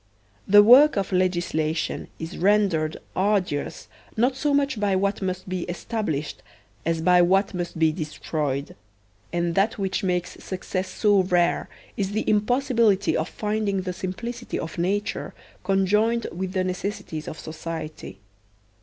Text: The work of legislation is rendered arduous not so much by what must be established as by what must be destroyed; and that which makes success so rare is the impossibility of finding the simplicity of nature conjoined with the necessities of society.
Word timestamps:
The 0.47 0.63
work 0.63 0.97
of 0.97 1.11
legislation 1.11 2.07
is 2.17 2.35
rendered 2.35 2.97
arduous 3.15 3.87
not 4.17 4.35
so 4.35 4.51
much 4.51 4.79
by 4.79 4.95
what 4.95 5.21
must 5.21 5.47
be 5.47 5.61
established 5.65 6.41
as 6.87 7.03
by 7.03 7.21
what 7.21 7.53
must 7.53 7.77
be 7.77 7.91
destroyed; 7.91 8.75
and 9.31 9.53
that 9.53 9.77
which 9.77 10.03
makes 10.03 10.43
success 10.43 10.87
so 10.87 11.21
rare 11.21 11.69
is 11.97 12.13
the 12.13 12.27
impossibility 12.27 13.15
of 13.15 13.29
finding 13.29 13.83
the 13.83 13.93
simplicity 13.93 14.57
of 14.57 14.79
nature 14.79 15.35
conjoined 15.63 16.25
with 16.31 16.53
the 16.53 16.63
necessities 16.63 17.27
of 17.27 17.37
society. 17.37 18.17